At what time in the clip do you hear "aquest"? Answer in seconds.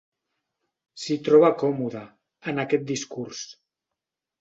2.67-2.91